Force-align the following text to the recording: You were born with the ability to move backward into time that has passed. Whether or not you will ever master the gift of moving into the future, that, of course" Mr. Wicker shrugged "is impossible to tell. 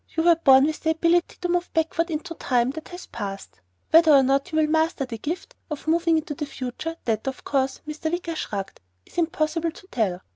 You 0.17 0.23
were 0.23 0.35
born 0.35 0.65
with 0.65 0.79
the 0.79 0.89
ability 0.89 1.37
to 1.41 1.47
move 1.49 1.69
backward 1.75 2.09
into 2.09 2.33
time 2.33 2.71
that 2.71 2.87
has 2.87 3.05
passed. 3.05 3.61
Whether 3.91 4.11
or 4.11 4.23
not 4.23 4.51
you 4.51 4.55
will 4.55 4.63
ever 4.63 4.71
master 4.71 5.05
the 5.05 5.19
gift 5.19 5.53
of 5.69 5.85
moving 5.87 6.17
into 6.17 6.33
the 6.33 6.47
future, 6.47 6.95
that, 7.05 7.27
of 7.27 7.43
course" 7.43 7.81
Mr. 7.87 8.11
Wicker 8.11 8.33
shrugged 8.35 8.81
"is 9.05 9.19
impossible 9.19 9.69
to 9.69 9.87
tell. 9.91 10.21